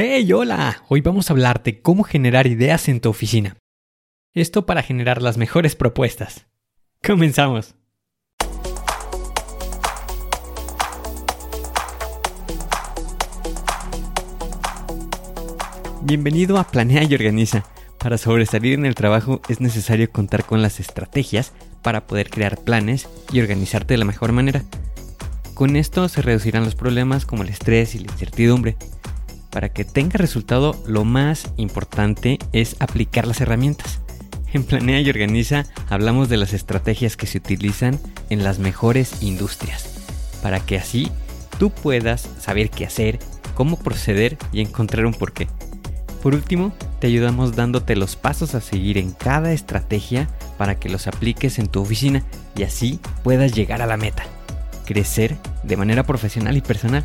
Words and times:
¡Hey, 0.00 0.32
hola! 0.32 0.84
Hoy 0.86 1.00
vamos 1.00 1.28
a 1.28 1.32
hablar 1.32 1.64
de 1.64 1.82
cómo 1.82 2.04
generar 2.04 2.46
ideas 2.46 2.88
en 2.88 3.00
tu 3.00 3.08
oficina. 3.08 3.56
Esto 4.32 4.64
para 4.64 4.84
generar 4.84 5.22
las 5.22 5.38
mejores 5.38 5.74
propuestas. 5.74 6.46
Comenzamos. 7.04 7.74
Bienvenido 16.02 16.58
a 16.58 16.64
Planea 16.70 17.02
y 17.02 17.12
Organiza. 17.12 17.64
Para 17.98 18.18
sobresalir 18.18 18.74
en 18.74 18.86
el 18.86 18.94
trabajo 18.94 19.42
es 19.48 19.60
necesario 19.60 20.08
contar 20.12 20.44
con 20.44 20.62
las 20.62 20.78
estrategias 20.78 21.52
para 21.82 22.06
poder 22.06 22.30
crear 22.30 22.56
planes 22.56 23.08
y 23.32 23.40
organizarte 23.40 23.94
de 23.94 23.98
la 23.98 24.04
mejor 24.04 24.30
manera. 24.30 24.62
Con 25.54 25.74
esto 25.74 26.08
se 26.08 26.22
reducirán 26.22 26.62
los 26.62 26.76
problemas 26.76 27.26
como 27.26 27.42
el 27.42 27.48
estrés 27.48 27.96
y 27.96 27.98
la 27.98 28.12
incertidumbre. 28.12 28.76
Para 29.58 29.70
que 29.70 29.84
tenga 29.84 30.18
resultado, 30.18 30.80
lo 30.86 31.04
más 31.04 31.50
importante 31.56 32.38
es 32.52 32.76
aplicar 32.78 33.26
las 33.26 33.40
herramientas. 33.40 33.98
En 34.52 34.62
Planea 34.62 35.00
y 35.00 35.10
Organiza 35.10 35.66
hablamos 35.90 36.28
de 36.28 36.36
las 36.36 36.52
estrategias 36.52 37.16
que 37.16 37.26
se 37.26 37.38
utilizan 37.38 37.98
en 38.30 38.44
las 38.44 38.60
mejores 38.60 39.20
industrias, 39.20 39.98
para 40.44 40.60
que 40.60 40.78
así 40.78 41.10
tú 41.58 41.70
puedas 41.70 42.28
saber 42.38 42.70
qué 42.70 42.86
hacer, 42.86 43.18
cómo 43.56 43.80
proceder 43.80 44.38
y 44.52 44.60
encontrar 44.60 45.06
un 45.06 45.14
porqué. 45.14 45.48
Por 46.22 46.36
último, 46.36 46.72
te 47.00 47.08
ayudamos 47.08 47.56
dándote 47.56 47.96
los 47.96 48.14
pasos 48.14 48.54
a 48.54 48.60
seguir 48.60 48.96
en 48.96 49.10
cada 49.10 49.52
estrategia 49.52 50.28
para 50.56 50.78
que 50.78 50.88
los 50.88 51.08
apliques 51.08 51.58
en 51.58 51.66
tu 51.66 51.82
oficina 51.82 52.22
y 52.54 52.62
así 52.62 53.00
puedas 53.24 53.50
llegar 53.50 53.82
a 53.82 53.88
la 53.88 53.96
meta 53.96 54.22
crecer 54.88 55.36
de 55.64 55.76
manera 55.76 56.04
profesional 56.04 56.56
y 56.56 56.62
personal. 56.62 57.04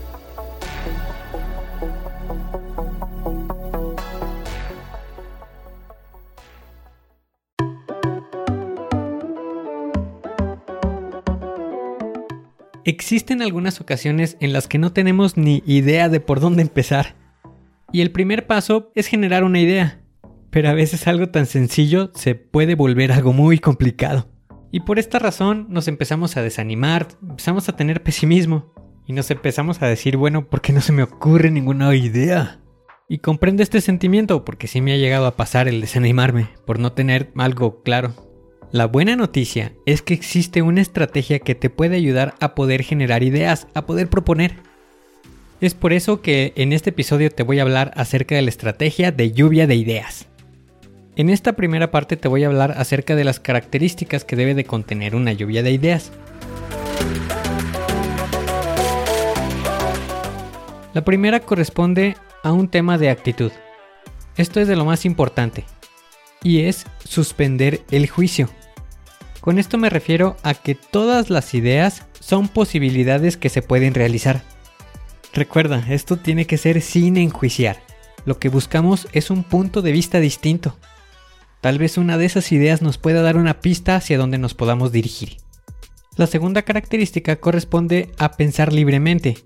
Existen 12.83 13.43
algunas 13.43 13.79
ocasiones 13.79 14.37
en 14.39 14.53
las 14.53 14.67
que 14.67 14.79
no 14.79 14.91
tenemos 14.91 15.37
ni 15.37 15.61
idea 15.67 16.09
de 16.09 16.19
por 16.19 16.39
dónde 16.39 16.63
empezar. 16.63 17.15
Y 17.91 18.01
el 18.01 18.11
primer 18.11 18.47
paso 18.47 18.91
es 18.95 19.05
generar 19.05 19.43
una 19.43 19.59
idea. 19.59 20.01
Pero 20.49 20.69
a 20.69 20.73
veces 20.73 21.07
algo 21.07 21.29
tan 21.29 21.45
sencillo 21.45 22.11
se 22.15 22.33
puede 22.33 22.73
volver 22.73 23.11
algo 23.11 23.33
muy 23.33 23.59
complicado. 23.59 24.29
Y 24.71 24.79
por 24.79 24.97
esta 24.97 25.19
razón 25.19 25.67
nos 25.69 25.87
empezamos 25.87 26.37
a 26.37 26.41
desanimar, 26.41 27.07
empezamos 27.21 27.69
a 27.69 27.75
tener 27.75 28.01
pesimismo. 28.01 28.73
Y 29.05 29.13
nos 29.13 29.29
empezamos 29.29 29.81
a 29.81 29.87
decir, 29.87 30.17
bueno, 30.17 30.49
¿por 30.49 30.61
qué 30.61 30.73
no 30.73 30.81
se 30.81 30.91
me 30.91 31.03
ocurre 31.03 31.51
ninguna 31.51 31.93
idea? 31.95 32.61
Y 33.07 33.19
comprendo 33.19 33.61
este 33.61 33.81
sentimiento 33.81 34.43
porque 34.43 34.67
sí 34.67 34.81
me 34.81 34.93
ha 34.93 34.97
llegado 34.97 35.27
a 35.27 35.35
pasar 35.35 35.67
el 35.67 35.81
desanimarme 35.81 36.49
por 36.65 36.79
no 36.79 36.93
tener 36.93 37.31
algo 37.35 37.83
claro. 37.83 38.30
La 38.71 38.87
buena 38.87 39.17
noticia 39.17 39.73
es 39.85 40.01
que 40.01 40.13
existe 40.13 40.61
una 40.61 40.79
estrategia 40.79 41.39
que 41.39 41.55
te 41.55 41.69
puede 41.69 41.97
ayudar 41.97 42.35
a 42.39 42.55
poder 42.55 42.83
generar 42.83 43.21
ideas, 43.21 43.67
a 43.73 43.85
poder 43.85 44.07
proponer. 44.07 44.55
Es 45.59 45.73
por 45.73 45.91
eso 45.91 46.21
que 46.21 46.53
en 46.55 46.71
este 46.71 46.91
episodio 46.91 47.29
te 47.31 47.43
voy 47.43 47.59
a 47.59 47.63
hablar 47.63 47.91
acerca 47.97 48.35
de 48.35 48.43
la 48.43 48.49
estrategia 48.49 49.11
de 49.11 49.33
lluvia 49.33 49.67
de 49.67 49.75
ideas. 49.75 50.27
En 51.17 51.29
esta 51.29 51.51
primera 51.57 51.91
parte 51.91 52.15
te 52.15 52.29
voy 52.29 52.45
a 52.45 52.47
hablar 52.47 52.75
acerca 52.77 53.17
de 53.17 53.25
las 53.25 53.41
características 53.41 54.23
que 54.23 54.37
debe 54.37 54.55
de 54.55 54.63
contener 54.63 55.15
una 55.15 55.33
lluvia 55.33 55.63
de 55.63 55.71
ideas. 55.71 56.13
La 60.93 61.03
primera 61.03 61.41
corresponde 61.41 62.15
a 62.41 62.53
un 62.53 62.69
tema 62.69 62.97
de 62.97 63.09
actitud. 63.09 63.51
Esto 64.37 64.61
es 64.61 64.69
de 64.69 64.77
lo 64.77 64.85
más 64.85 65.03
importante, 65.03 65.65
y 66.41 66.61
es 66.61 66.85
suspender 67.03 67.81
el 67.91 68.07
juicio. 68.07 68.49
Con 69.41 69.57
esto 69.57 69.79
me 69.79 69.89
refiero 69.89 70.37
a 70.43 70.53
que 70.53 70.75
todas 70.75 71.31
las 71.31 71.55
ideas 71.55 72.05
son 72.19 72.47
posibilidades 72.47 73.37
que 73.37 73.49
se 73.49 73.63
pueden 73.63 73.95
realizar. 73.95 74.43
Recuerda, 75.33 75.83
esto 75.89 76.17
tiene 76.17 76.45
que 76.45 76.59
ser 76.59 76.81
sin 76.81 77.17
enjuiciar. 77.17 77.81
Lo 78.23 78.37
que 78.37 78.49
buscamos 78.49 79.07
es 79.13 79.31
un 79.31 79.43
punto 79.43 79.81
de 79.81 79.91
vista 79.91 80.19
distinto. 80.19 80.77
Tal 81.59 81.79
vez 81.79 81.97
una 81.97 82.19
de 82.19 82.25
esas 82.25 82.51
ideas 82.51 82.83
nos 82.83 82.99
pueda 82.99 83.23
dar 83.23 83.35
una 83.35 83.61
pista 83.61 83.95
hacia 83.95 84.19
donde 84.19 84.37
nos 84.37 84.53
podamos 84.53 84.91
dirigir. 84.91 85.37
La 86.17 86.27
segunda 86.27 86.61
característica 86.61 87.37
corresponde 87.37 88.11
a 88.19 88.33
pensar 88.33 88.71
libremente. 88.71 89.37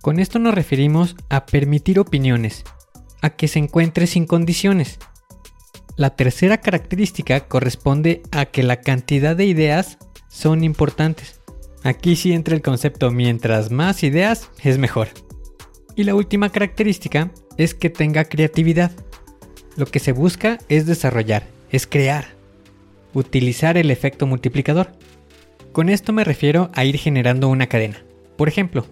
Con 0.00 0.20
esto 0.20 0.38
nos 0.38 0.54
referimos 0.54 1.16
a 1.28 1.44
permitir 1.46 1.98
opiniones, 1.98 2.64
a 3.20 3.30
que 3.30 3.48
se 3.48 3.58
encuentre 3.58 4.06
sin 4.06 4.26
condiciones, 4.26 4.98
la 5.98 6.10
tercera 6.10 6.58
característica 6.58 7.40
corresponde 7.48 8.22
a 8.30 8.46
que 8.46 8.62
la 8.62 8.80
cantidad 8.80 9.34
de 9.34 9.46
ideas 9.46 9.98
son 10.28 10.62
importantes. 10.62 11.40
Aquí 11.82 12.14
sí 12.14 12.32
entra 12.32 12.54
el 12.54 12.62
concepto 12.62 13.10
mientras 13.10 13.72
más 13.72 14.04
ideas 14.04 14.48
es 14.62 14.78
mejor. 14.78 15.08
Y 15.96 16.04
la 16.04 16.14
última 16.14 16.50
característica 16.50 17.32
es 17.56 17.74
que 17.74 17.90
tenga 17.90 18.26
creatividad. 18.26 18.92
Lo 19.76 19.86
que 19.86 19.98
se 19.98 20.12
busca 20.12 20.58
es 20.68 20.86
desarrollar, 20.86 21.48
es 21.70 21.88
crear, 21.88 22.26
utilizar 23.12 23.76
el 23.76 23.90
efecto 23.90 24.24
multiplicador. 24.24 24.92
Con 25.72 25.88
esto 25.88 26.12
me 26.12 26.22
refiero 26.22 26.70
a 26.74 26.84
ir 26.84 26.96
generando 26.96 27.48
una 27.48 27.66
cadena. 27.66 28.04
Por 28.36 28.46
ejemplo, 28.46 28.86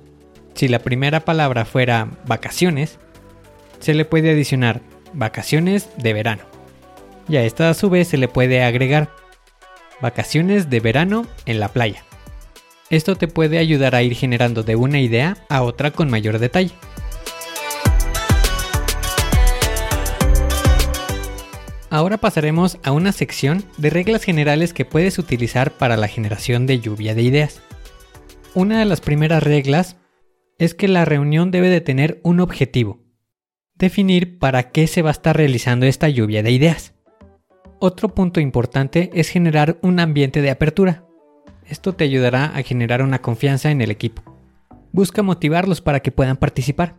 si 0.55 0.67
la 0.67 0.81
primera 0.81 1.25
palabra 1.25 1.67
fuera 1.67 2.11
vacaciones, 2.27 2.99
se 3.79 3.95
le 3.95 4.05
puede 4.05 4.33
adicionar 4.33 4.83
vacaciones 5.13 5.89
de 5.99 6.13
verano 6.13 6.56
y 7.29 7.37
a 7.37 7.45
esta 7.45 7.71
a 7.71 7.75
su 7.75 7.91
vez 7.91 8.09
se 8.09 8.17
le 8.17 8.29
puede 8.29 8.63
agregar 8.63 9.11
vacaciones 10.01 10.71
de 10.71 10.81
verano 10.81 11.27
en 11.47 11.61
la 11.61 11.69
playa. 11.69 12.05
Esto 12.91 13.17
te 13.17 13.29
puede 13.29 13.59
ayudar 13.59 13.95
a 13.95 14.03
ir 14.03 14.15
generando 14.15 14.63
de 14.63 14.77
una 14.77 15.01
idea 15.01 15.37
a 15.49 15.63
otra 15.63 15.91
con 15.91 16.09
mayor 16.09 16.39
detalle. 16.39 16.73
Ahora 21.91 22.19
pasaremos 22.19 22.79
a 22.83 22.93
una 22.93 23.13
sección 23.13 23.65
de 23.79 23.91
reglas 23.91 24.23
generales 24.23 24.73
que 24.73 24.85
puedes 24.85 25.19
utilizar 25.19 25.73
para 25.73 25.97
la 25.97 26.09
generación 26.09 26.67
de 26.67 26.81
lluvia 26.81 27.15
de 27.15 27.23
ideas. 27.23 27.63
Una 28.55 28.79
de 28.81 28.85
las 28.85 29.01
primeras 29.01 29.43
reglas 29.43 29.97
es 30.59 30.75
que 30.75 30.89
la 30.89 31.05
reunión 31.05 31.51
debe 31.51 31.69
de 31.69 31.81
tener 31.81 32.21
un 32.23 32.41
objetivo. 32.41 33.05
Definir 33.75 34.39
para 34.39 34.71
qué 34.71 34.87
se 34.87 35.03
va 35.03 35.11
a 35.11 35.13
estar 35.13 35.37
realizando 35.37 35.87
esta 35.87 36.09
lluvia 36.09 36.43
de 36.43 36.51
ideas. 36.51 36.96
Otro 37.79 38.15
punto 38.15 38.41
importante 38.41 39.11
es 39.13 39.29
generar 39.29 39.79
un 39.83 40.01
ambiente 40.01 40.41
de 40.41 40.51
apertura. 40.51 41.05
Esto 41.67 41.95
te 41.95 42.05
ayudará 42.05 42.47
a 42.47 42.63
generar 42.63 43.03
una 43.03 43.21
confianza 43.21 43.71
en 43.71 43.83
el 43.83 43.91
equipo. 43.91 44.23
Busca 44.93 45.23
motivarlos 45.23 45.83
para 45.83 46.01
que 46.01 46.11
puedan 46.11 46.39
participar. 46.39 46.97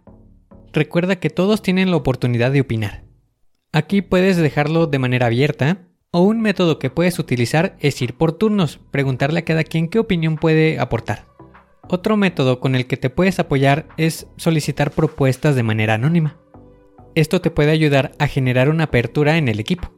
Recuerda 0.74 1.16
que 1.16 1.32
todos 1.32 1.64
tienen 1.64 1.90
la 1.90 1.98
oportunidad 1.98 2.52
de 2.52 2.62
opinar. 2.62 3.06
Aquí 3.72 4.04
puedes 4.04 4.38
dejarlo 4.38 4.86
de 4.86 5.00
manera 5.00 5.26
abierta 5.26 5.88
o 6.12 6.22
un 6.22 6.42
método 6.42 6.78
que 6.78 6.92
puedes 6.92 7.18
utilizar 7.18 7.76
es 7.80 8.00
ir 8.04 8.14
por 8.14 8.34
turnos, 8.34 8.80
preguntarle 8.92 9.40
a 9.40 9.46
cada 9.46 9.64
quien 9.64 9.90
qué 9.90 9.98
opinión 9.98 10.36
puede 10.36 10.80
aportar. 10.80 11.26
Otro 11.90 12.18
método 12.18 12.60
con 12.60 12.76
el 12.76 12.86
que 12.86 12.98
te 12.98 13.10
puedes 13.10 13.40
apoyar 13.40 13.88
es 13.98 14.28
solicitar 14.38 14.92
propuestas 14.92 15.56
de 15.56 15.64
manera 15.64 15.96
anónima. 15.96 16.38
Esto 17.16 17.42
te 17.42 17.50
puede 17.50 17.72
ayudar 17.72 18.12
a 18.20 18.28
generar 18.28 18.70
una 18.70 18.86
apertura 18.86 19.38
en 19.38 19.48
el 19.48 19.60
equipo. 19.60 19.97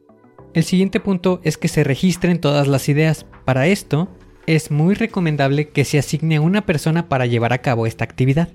El 0.53 0.63
siguiente 0.63 0.99
punto 0.99 1.41
es 1.43 1.57
que 1.57 1.67
se 1.67 1.83
registren 1.83 2.41
todas 2.41 2.67
las 2.67 2.89
ideas. 2.89 3.25
Para 3.45 3.67
esto, 3.67 4.09
es 4.47 4.71
muy 4.71 4.95
recomendable 4.95 5.69
que 5.69 5.85
se 5.85 5.99
asigne 5.99 6.39
una 6.39 6.65
persona 6.65 7.07
para 7.07 7.27
llevar 7.27 7.53
a 7.53 7.59
cabo 7.59 7.85
esta 7.85 8.03
actividad. 8.03 8.49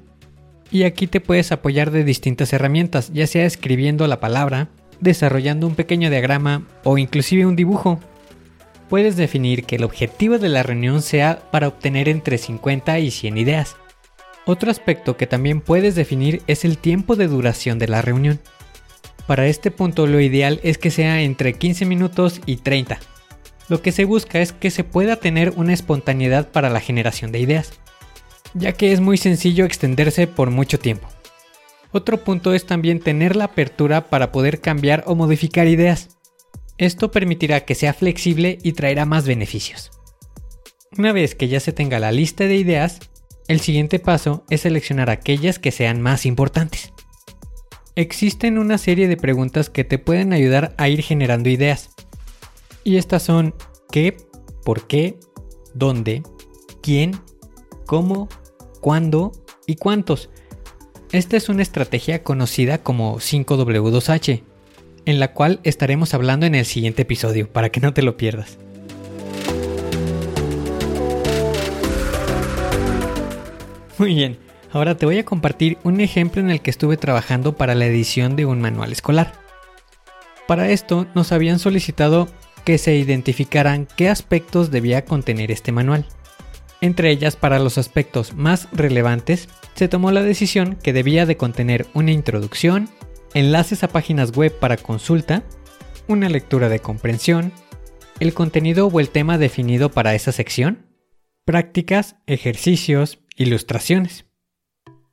Y 0.72 0.82
aquí 0.82 1.06
te 1.06 1.20
puedes 1.20 1.52
apoyar 1.52 1.92
de 1.92 2.02
distintas 2.02 2.52
herramientas, 2.52 3.12
ya 3.12 3.28
sea 3.28 3.44
escribiendo 3.44 4.06
la 4.08 4.18
palabra, 4.18 4.70
desarrollando 5.00 5.68
un 5.68 5.76
pequeño 5.76 6.10
diagrama 6.10 6.66
o 6.82 6.98
inclusive 6.98 7.46
un 7.46 7.54
dibujo. 7.54 8.00
Puedes 8.88 9.16
definir 9.16 9.64
que 9.64 9.76
el 9.76 9.84
objetivo 9.84 10.38
de 10.38 10.48
la 10.48 10.64
reunión 10.64 11.00
sea 11.00 11.48
para 11.52 11.68
obtener 11.68 12.08
entre 12.08 12.38
50 12.38 12.98
y 12.98 13.12
100 13.12 13.38
ideas. 13.38 13.76
Otro 14.46 14.70
aspecto 14.70 15.16
que 15.16 15.26
también 15.26 15.60
puedes 15.60 15.94
definir 15.94 16.42
es 16.48 16.64
el 16.64 16.76
tiempo 16.78 17.14
de 17.14 17.28
duración 17.28 17.78
de 17.78 17.88
la 17.88 18.02
reunión. 18.02 18.40
Para 19.26 19.46
este 19.46 19.70
punto 19.70 20.06
lo 20.06 20.20
ideal 20.20 20.60
es 20.62 20.76
que 20.78 20.90
sea 20.90 21.22
entre 21.22 21.54
15 21.54 21.86
minutos 21.86 22.40
y 22.44 22.56
30. 22.56 22.98
Lo 23.68 23.80
que 23.80 23.92
se 23.92 24.04
busca 24.04 24.40
es 24.40 24.52
que 24.52 24.70
se 24.70 24.84
pueda 24.84 25.16
tener 25.16 25.54
una 25.56 25.72
espontaneidad 25.72 26.50
para 26.50 26.68
la 26.68 26.80
generación 26.80 27.32
de 27.32 27.38
ideas, 27.38 27.72
ya 28.52 28.72
que 28.72 28.92
es 28.92 29.00
muy 29.00 29.16
sencillo 29.16 29.64
extenderse 29.64 30.26
por 30.26 30.50
mucho 30.50 30.78
tiempo. 30.78 31.08
Otro 31.92 32.22
punto 32.22 32.52
es 32.52 32.66
también 32.66 33.00
tener 33.00 33.36
la 33.36 33.44
apertura 33.44 34.10
para 34.10 34.32
poder 34.32 34.60
cambiar 34.60 35.04
o 35.06 35.14
modificar 35.14 35.68
ideas. 35.68 36.18
Esto 36.76 37.10
permitirá 37.10 37.60
que 37.64 37.74
sea 37.74 37.94
flexible 37.94 38.58
y 38.62 38.72
traerá 38.72 39.06
más 39.06 39.26
beneficios. 39.26 39.90
Una 40.98 41.12
vez 41.12 41.34
que 41.34 41.48
ya 41.48 41.60
se 41.60 41.72
tenga 41.72 41.98
la 42.00 42.12
lista 42.12 42.44
de 42.44 42.56
ideas, 42.56 42.98
el 43.48 43.60
siguiente 43.60 43.98
paso 43.98 44.44
es 44.50 44.62
seleccionar 44.62 45.08
aquellas 45.08 45.58
que 45.58 45.70
sean 45.70 46.02
más 46.02 46.26
importantes. 46.26 46.93
Existen 47.96 48.58
una 48.58 48.76
serie 48.76 49.06
de 49.06 49.16
preguntas 49.16 49.70
que 49.70 49.84
te 49.84 49.98
pueden 49.98 50.32
ayudar 50.32 50.74
a 50.78 50.88
ir 50.88 51.00
generando 51.00 51.48
ideas. 51.48 51.90
Y 52.82 52.96
estas 52.96 53.22
son 53.22 53.54
qué, 53.92 54.16
por 54.64 54.88
qué, 54.88 55.16
dónde, 55.74 56.24
quién, 56.82 57.12
cómo, 57.86 58.28
cuándo 58.80 59.30
y 59.68 59.76
cuántos. 59.76 60.28
Esta 61.12 61.36
es 61.36 61.48
una 61.48 61.62
estrategia 61.62 62.24
conocida 62.24 62.78
como 62.78 63.20
5W2H, 63.20 64.42
en 65.04 65.20
la 65.20 65.32
cual 65.32 65.60
estaremos 65.62 66.14
hablando 66.14 66.46
en 66.46 66.56
el 66.56 66.64
siguiente 66.64 67.02
episodio, 67.02 67.48
para 67.52 67.70
que 67.70 67.78
no 67.78 67.94
te 67.94 68.02
lo 68.02 68.16
pierdas. 68.16 68.58
Muy 73.98 74.16
bien, 74.16 74.43
ahora 74.74 74.96
te 74.96 75.06
voy 75.06 75.18
a 75.18 75.24
compartir 75.24 75.78
un 75.84 76.00
ejemplo 76.00 76.42
en 76.42 76.50
el 76.50 76.60
que 76.60 76.70
estuve 76.70 76.96
trabajando 76.96 77.56
para 77.56 77.76
la 77.76 77.86
edición 77.86 78.34
de 78.34 78.44
un 78.44 78.60
manual 78.60 78.90
escolar. 78.90 79.32
Para 80.48 80.68
esto 80.68 81.06
nos 81.14 81.30
habían 81.30 81.60
solicitado 81.60 82.28
que 82.64 82.76
se 82.78 82.96
identificaran 82.96 83.86
qué 83.96 84.08
aspectos 84.08 84.72
debía 84.72 85.04
contener 85.04 85.52
este 85.52 85.70
manual. 85.70 86.06
Entre 86.80 87.10
ellas, 87.10 87.36
para 87.36 87.60
los 87.60 87.78
aspectos 87.78 88.34
más 88.34 88.68
relevantes, 88.72 89.48
se 89.74 89.86
tomó 89.88 90.10
la 90.10 90.22
decisión 90.22 90.76
que 90.82 90.92
debía 90.92 91.24
de 91.24 91.36
contener 91.36 91.86
una 91.94 92.10
introducción, 92.10 92.88
enlaces 93.32 93.84
a 93.84 93.88
páginas 93.88 94.32
web 94.32 94.58
para 94.58 94.76
consulta, 94.76 95.44
una 96.08 96.28
lectura 96.28 96.68
de 96.68 96.80
comprensión, 96.80 97.52
el 98.18 98.34
contenido 98.34 98.88
o 98.88 99.00
el 99.00 99.08
tema 99.10 99.38
definido 99.38 99.90
para 99.90 100.14
esa 100.14 100.32
sección, 100.32 100.86
prácticas, 101.44 102.16
ejercicios, 102.26 103.20
ilustraciones. 103.36 104.26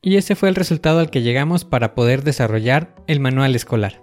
Y 0.04 0.18
ese 0.18 0.36
fue 0.36 0.50
el 0.50 0.56
resultado 0.56 1.00
al 1.00 1.12
que 1.12 1.22
llegamos 1.22 1.64
para 1.64 1.94
poder 1.94 2.24
desarrollar 2.24 2.96
el 3.06 3.20
manual 3.20 3.56
escolar. 3.56 4.02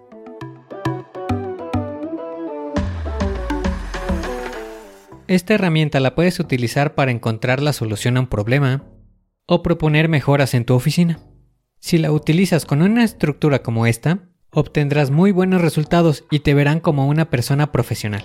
Esta 5.26 5.54
herramienta 5.54 5.98
la 5.98 6.14
puedes 6.14 6.38
utilizar 6.38 6.94
para 6.94 7.10
encontrar 7.10 7.60
la 7.60 7.72
solución 7.72 8.16
a 8.16 8.20
un 8.20 8.26
problema, 8.28 8.84
o 9.46 9.62
proponer 9.62 10.08
mejoras 10.08 10.54
en 10.54 10.64
tu 10.64 10.74
oficina. 10.74 11.18
Si 11.80 11.98
la 11.98 12.12
utilizas 12.12 12.64
con 12.64 12.80
una 12.80 13.02
estructura 13.02 13.62
como 13.62 13.86
esta, 13.86 14.30
obtendrás 14.50 15.10
muy 15.10 15.32
buenos 15.32 15.60
resultados 15.60 16.24
y 16.30 16.40
te 16.40 16.54
verán 16.54 16.80
como 16.80 17.08
una 17.08 17.28
persona 17.28 17.72
profesional. 17.72 18.24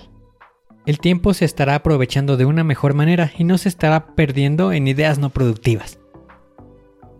El 0.86 0.98
tiempo 0.98 1.34
se 1.34 1.44
estará 1.44 1.74
aprovechando 1.74 2.36
de 2.36 2.44
una 2.44 2.62
mejor 2.62 2.94
manera 2.94 3.32
y 3.36 3.44
no 3.44 3.58
se 3.58 3.68
estará 3.68 4.14
perdiendo 4.14 4.72
en 4.72 4.86
ideas 4.86 5.18
no 5.18 5.30
productivas. 5.30 5.98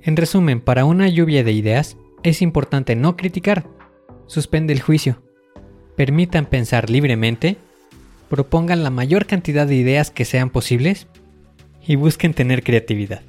En 0.07 0.17
resumen, 0.17 0.61
para 0.61 0.85
una 0.85 1.09
lluvia 1.09 1.43
de 1.45 1.53
ideas, 1.53 1.97
es 2.23 2.43
importante 2.43 2.95
no 2.95 3.17
criticar, 3.17 3.67
suspende 4.27 4.75
el 4.75 4.83
juicio, 4.83 5.23
permitan 5.97 6.45
pensar 6.45 6.91
libremente, 6.91 7.57
propongan 8.29 8.85
la 8.85 8.91
mayor 8.91 9.25
cantidad 9.25 9.67
de 9.67 9.77
ideas 9.77 10.11
que 10.11 10.27
sean 10.27 10.51
posibles 10.51 11.07
y 11.87 11.97
busquen 11.97 12.35
tener 12.35 12.63
creatividad. 12.63 13.23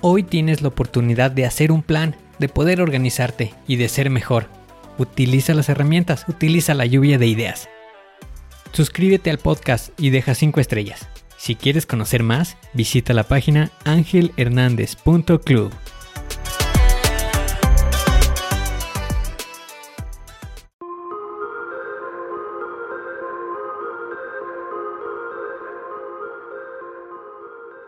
Hoy 0.00 0.22
tienes 0.22 0.62
la 0.62 0.68
oportunidad 0.68 1.30
de 1.30 1.44
hacer 1.44 1.70
un 1.70 1.82
plan, 1.82 2.16
de 2.38 2.48
poder 2.48 2.80
organizarte 2.80 3.52
y 3.68 3.76
de 3.76 3.90
ser 3.90 4.08
mejor. 4.08 4.46
Utiliza 4.96 5.52
las 5.52 5.68
herramientas, 5.68 6.24
utiliza 6.28 6.72
la 6.72 6.86
lluvia 6.86 7.18
de 7.18 7.26
ideas. 7.26 7.68
Suscríbete 8.72 9.28
al 9.28 9.36
podcast 9.36 9.90
y 10.00 10.08
deja 10.08 10.34
5 10.34 10.58
estrellas. 10.58 11.08
Si 11.42 11.56
quieres 11.56 11.86
conocer 11.86 12.22
más, 12.22 12.56
visita 12.72 13.12
la 13.14 13.24
página 13.24 13.72
angelhernandez.club. 13.84 15.72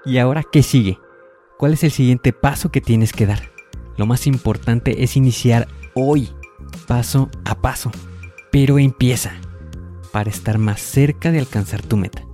¿Y 0.04 0.18
ahora 0.18 0.42
qué 0.42 0.64
sigue? 0.64 0.98
¿Cuál 1.56 1.74
es 1.74 1.84
el 1.84 1.92
siguiente 1.92 2.32
paso 2.32 2.72
que 2.72 2.80
tienes 2.80 3.12
que 3.12 3.26
dar? 3.26 3.52
Lo 3.96 4.06
más 4.06 4.26
importante 4.26 5.04
es 5.04 5.16
iniciar 5.16 5.68
hoy, 5.94 6.30
paso 6.88 7.30
a 7.44 7.54
paso. 7.54 7.92
Pero 8.50 8.80
empieza 8.80 9.30
para 10.10 10.28
estar 10.28 10.58
más 10.58 10.80
cerca 10.80 11.30
de 11.30 11.38
alcanzar 11.38 11.82
tu 11.82 11.96
meta. 11.96 12.33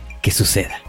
que 0.21 0.31
suceda. 0.31 0.81